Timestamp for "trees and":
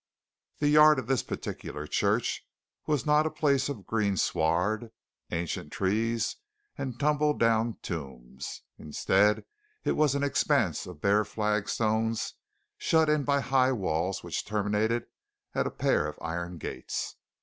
5.71-6.99